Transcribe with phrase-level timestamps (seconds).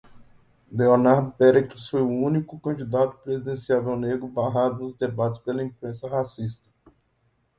[0.71, 6.67] Leonardo Péricles foi o único candidato presidenciável negro, barrado dos debates pela imprensa racista